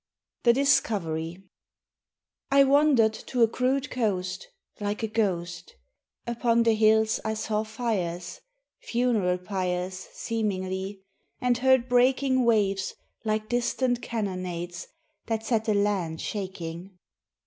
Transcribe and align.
THE 0.41 0.53
DISCOVERY 0.53 1.43
I 2.49 2.63
WANDERED 2.63 3.13
to 3.27 3.43
a 3.43 3.47
crude 3.47 3.91
coast 3.91 4.47
Like 4.79 5.03
a 5.03 5.07
ghost; 5.07 5.75
Upon 6.25 6.63
the 6.63 6.73
hills 6.73 7.19
I 7.23 7.35
saw 7.35 7.61
fires— 7.61 8.41
Funeral 8.79 9.37
pyres 9.37 10.07
Seemingly—and 10.13 11.59
heard 11.59 11.87
breaking 11.87 12.45
Waves 12.45 12.95
like 13.23 13.47
distant 13.47 14.01
cannonades 14.01 14.87
that 15.27 15.45
set 15.45 15.65
the 15.65 15.75
land 15.75 16.19
shaking. 16.19 16.97